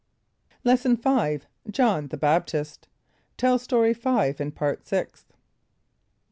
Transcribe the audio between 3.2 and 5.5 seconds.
(Tell Story 5 in Part Sixth.)